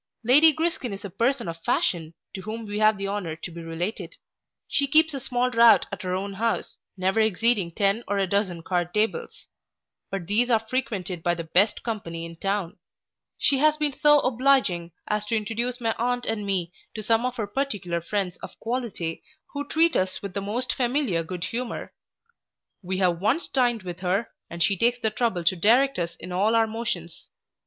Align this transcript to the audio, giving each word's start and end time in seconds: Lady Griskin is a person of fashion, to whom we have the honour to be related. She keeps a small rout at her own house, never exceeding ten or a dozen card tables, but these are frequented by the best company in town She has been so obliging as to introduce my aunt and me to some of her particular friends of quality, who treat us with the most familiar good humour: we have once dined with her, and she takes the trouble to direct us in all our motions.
Lady 0.23 0.51
Griskin 0.51 0.91
is 0.93 1.05
a 1.05 1.11
person 1.11 1.47
of 1.47 1.61
fashion, 1.63 2.15
to 2.33 2.41
whom 2.41 2.65
we 2.65 2.79
have 2.79 2.97
the 2.97 3.07
honour 3.07 3.35
to 3.35 3.51
be 3.51 3.61
related. 3.61 4.15
She 4.67 4.87
keeps 4.87 5.13
a 5.13 5.19
small 5.19 5.51
rout 5.51 5.85
at 5.91 6.01
her 6.01 6.15
own 6.15 6.33
house, 6.33 6.77
never 6.97 7.19
exceeding 7.19 7.71
ten 7.71 8.03
or 8.07 8.17
a 8.17 8.25
dozen 8.25 8.63
card 8.63 8.95
tables, 8.95 9.45
but 10.09 10.25
these 10.25 10.49
are 10.49 10.57
frequented 10.67 11.21
by 11.21 11.35
the 11.35 11.43
best 11.43 11.83
company 11.83 12.25
in 12.25 12.35
town 12.37 12.79
She 13.37 13.59
has 13.59 13.77
been 13.77 13.93
so 13.93 14.17
obliging 14.21 14.91
as 15.07 15.27
to 15.27 15.37
introduce 15.37 15.79
my 15.79 15.93
aunt 15.99 16.25
and 16.25 16.47
me 16.47 16.73
to 16.95 17.03
some 17.03 17.23
of 17.23 17.35
her 17.35 17.45
particular 17.45 18.01
friends 18.01 18.37
of 18.37 18.59
quality, 18.59 19.21
who 19.53 19.67
treat 19.67 19.95
us 19.95 20.23
with 20.23 20.33
the 20.33 20.41
most 20.41 20.73
familiar 20.73 21.23
good 21.23 21.43
humour: 21.43 21.93
we 22.81 22.97
have 22.97 23.21
once 23.21 23.47
dined 23.47 23.83
with 23.83 23.99
her, 23.99 24.29
and 24.49 24.63
she 24.63 24.75
takes 24.75 24.97
the 24.97 25.11
trouble 25.11 25.43
to 25.43 25.55
direct 25.55 25.99
us 25.99 26.15
in 26.15 26.31
all 26.31 26.55
our 26.55 26.65
motions. 26.65 27.29